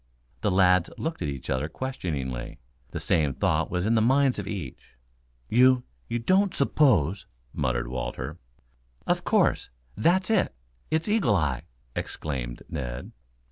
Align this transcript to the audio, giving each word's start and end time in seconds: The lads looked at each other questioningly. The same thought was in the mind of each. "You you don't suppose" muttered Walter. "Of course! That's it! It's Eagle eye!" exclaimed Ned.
The 0.41 0.49
lads 0.49 0.89
looked 0.97 1.21
at 1.21 1.27
each 1.27 1.47
other 1.47 1.69
questioningly. 1.69 2.57
The 2.89 2.99
same 2.99 3.35
thought 3.35 3.69
was 3.69 3.85
in 3.85 3.93
the 3.93 4.01
mind 4.01 4.39
of 4.39 4.47
each. 4.47 4.95
"You 5.47 5.83
you 6.07 6.17
don't 6.17 6.55
suppose" 6.55 7.27
muttered 7.53 7.87
Walter. 7.87 8.39
"Of 9.05 9.23
course! 9.23 9.69
That's 9.95 10.31
it! 10.31 10.55
It's 10.89 11.07
Eagle 11.07 11.35
eye!" 11.35 11.65
exclaimed 11.95 12.63
Ned. 12.67 13.11